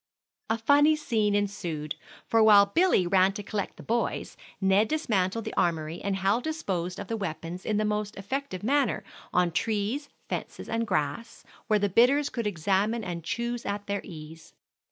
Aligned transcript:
A 0.49 0.57
funny 0.57 0.95
scene 0.95 1.35
ensued; 1.35 1.93
for 2.25 2.41
while 2.41 2.65
Billy 2.65 3.05
ran 3.05 3.33
to 3.33 3.43
collect 3.43 3.77
the 3.77 3.83
boys, 3.83 4.35
Ned 4.59 4.87
dismantled 4.87 5.45
the 5.45 5.53
armory, 5.55 6.01
and 6.01 6.15
Hal 6.15 6.41
disposed 6.41 6.97
of 6.99 7.05
the 7.07 7.15
weapons 7.15 7.67
in 7.67 7.77
the 7.77 7.85
most 7.85 8.15
effective 8.15 8.63
manner, 8.63 9.03
on 9.31 9.51
trees, 9.51 10.09
fences, 10.27 10.67
and 10.67 10.87
grass, 10.87 11.43
where 11.67 11.77
the 11.77 11.87
bidders 11.87 12.29
could 12.29 12.47
examine 12.47 13.03
and 13.03 13.23
choose 13.23 13.63
at 13.63 13.85
their 13.85 14.01
ease. 14.03 14.55